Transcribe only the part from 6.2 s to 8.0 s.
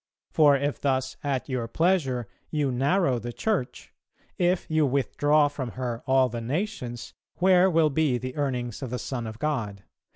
the nations, where will